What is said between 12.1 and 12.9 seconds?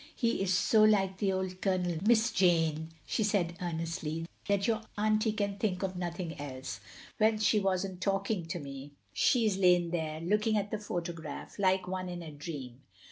a dream.